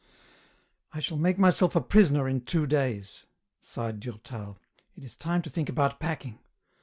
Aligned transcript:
I 0.93 0.99
SHALL 0.99 1.19
make 1.19 1.37
myself 1.37 1.75
a 1.75 1.79
prisoner 1.79 2.27
in 2.27 2.41
two 2.41 2.65
days," 2.65 3.27
sighed 3.61 3.99
Durtal;" 3.99 4.57
it 4.97 5.03
is 5.03 5.15
time 5.15 5.43
to 5.43 5.49
think 5.51 5.69
about 5.69 5.99
packing. 5.99 6.39